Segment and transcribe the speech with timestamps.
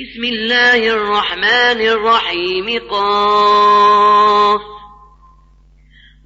[0.00, 2.80] بسم الله الرحمن الرحيم.
[2.90, 4.60] قاف.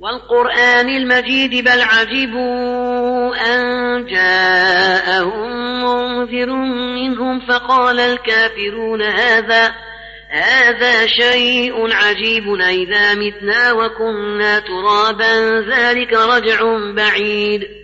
[0.00, 5.50] والقرآن المجيد بل عجبوا أن جاءهم
[5.84, 6.54] منذر
[6.94, 9.74] منهم فقال الكافرون هذا
[10.30, 16.60] هذا شيء عجيب إذا متنا وكنا ترابا ذلك رجع
[16.96, 17.83] بعيد.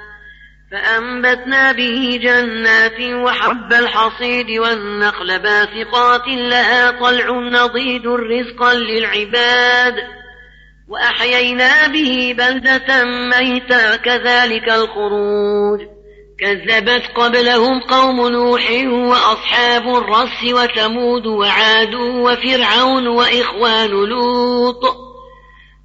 [0.71, 9.95] فأنبتنا به جنات وحب الحصيد والنخل باسقات لها طلع نضيد رزقا للعباد.
[10.87, 15.79] وأحيينا به بلدة ميتا كذلك الخروج.
[16.39, 24.83] كذبت قبلهم قوم نوح وأصحاب الرس وثمود وعاد وفرعون وإخوان لوط.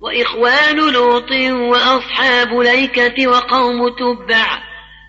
[0.01, 4.66] وإخوان لوط وأصحاب ليكة وقوم تبع.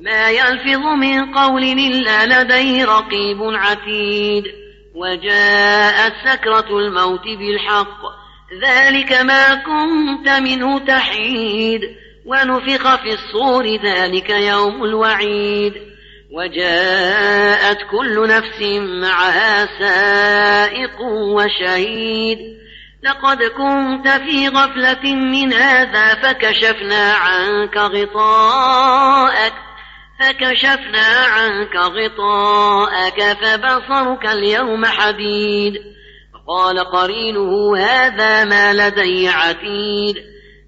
[0.00, 4.44] ما يلفظ من قول إلا لديه رقيب عتيد.
[4.94, 8.00] وجاءت سكرة الموت بالحق.
[8.62, 11.80] ذلك ما كنت منه تحيد.
[12.26, 15.74] ونفخ في الصور ذلك يوم الوعيد.
[16.32, 18.62] وجاءت كل نفس
[19.02, 21.00] معها سائق
[21.34, 22.38] وشهيد.
[23.02, 29.69] لقد كنت في غفلة من هذا فكشفنا عنك غطاءك.
[30.20, 35.74] فكشفنا عنك غطاءك فبصرك اليوم حديد.
[36.48, 40.16] قال قرينه هذا ما لدي عتيد.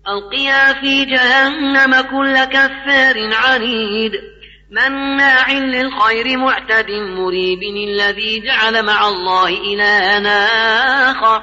[0.09, 4.13] ألقيا في جهنم كل كفار عنيد.
[4.71, 10.47] مناع للخير معتد مريب الذي جعل مع الله إلهنا
[11.11, 11.43] آخر.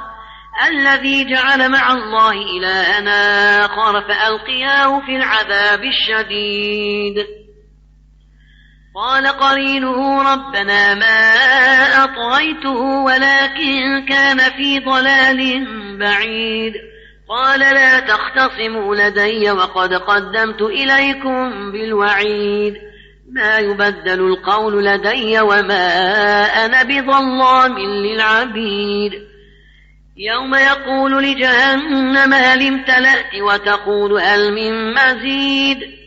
[0.67, 4.01] الذي جعل مع الله إلهنا آخر.
[4.01, 7.38] فألقياه في العذاب الشديد.
[8.99, 11.33] قال قرينه ربنا ما
[12.03, 15.67] أطغيته ولكن كان في ضلال
[15.99, 16.73] بعيد.
[17.29, 22.73] قال لا تختصموا لدي وقد قدمت إليكم بالوعيد.
[23.31, 29.13] ما يبدل القول لدي وما أنا بظلام للعبيد.
[30.17, 35.98] يوم يقول لجهنم هل امتلأت وتقول هل من مزيد؟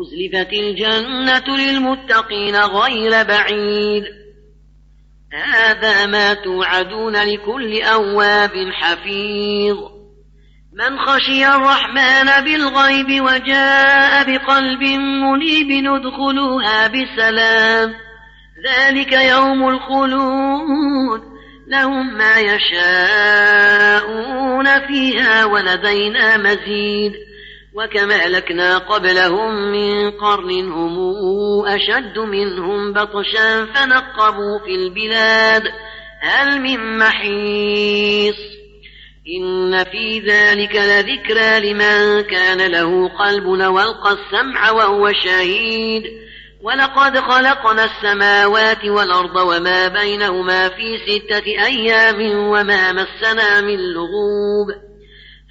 [0.00, 4.04] وأزلفت الجنة للمتقين غير بعيد.
[5.32, 9.76] هذا ما توعدون لكل أواب حفيظ.
[10.72, 14.82] من خشي الرحمن بالغيب وجاء بقلب
[15.22, 17.94] منيب ندخلوها بسلام.
[18.68, 21.20] ذلك يوم الخلود.
[21.68, 23.26] لهم ما يشاءون
[24.86, 27.29] فيها ولدينا مزيد.
[27.74, 30.98] وكما أهلكنا قبلهم من قرن هم
[31.66, 35.62] أشد منهم بطشا فنقبوا في البلاد.
[36.20, 38.36] هل من محيص؟
[39.38, 46.02] إن في ذلك لذكرى لمن كان له قلب وألقى السمع وهو شهيد.
[46.62, 54.89] ولقد خلقنا السماوات والأرض وما بينهما في ستة أيام وما مسنا من لغوب.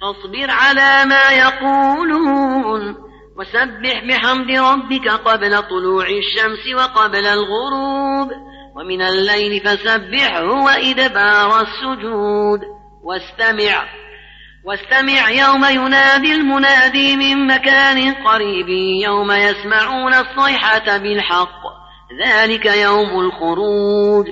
[0.00, 2.96] فاصبر على ما يقولون.
[3.38, 8.30] وسبح بحمد ربك قبل طلوع الشمس وقبل الغروب.
[8.76, 12.60] ومن الليل فسبحه وإدبار السجود.
[13.04, 13.84] واستمع.
[14.64, 18.68] واستمع يوم ينادي المنادي من مكان قريب.
[19.04, 21.62] يوم يسمعون الصيحة بالحق.
[22.26, 24.26] ذلك يوم الخروج.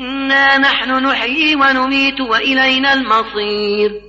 [0.00, 4.08] إنا نحن نحيي ونميت وإلينا المصير.